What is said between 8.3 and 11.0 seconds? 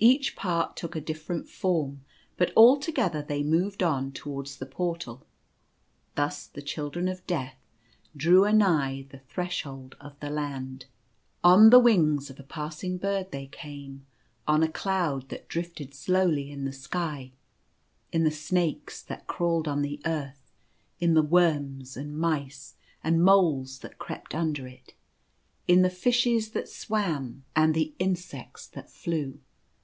a nigh the threshold of the Land.